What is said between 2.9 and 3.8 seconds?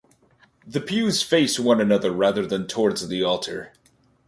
the altar.